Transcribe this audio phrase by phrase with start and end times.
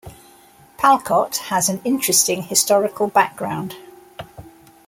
[0.79, 3.75] Palkot has an interesting historical background.